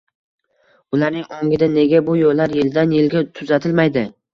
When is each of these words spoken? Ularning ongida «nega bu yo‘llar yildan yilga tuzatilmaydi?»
Ularning 0.97 1.29
ongida 1.37 1.69
«nega 1.75 2.03
bu 2.11 2.19
yo‘llar 2.25 2.59
yildan 2.59 3.01
yilga 3.01 3.27
tuzatilmaydi?» 3.41 4.11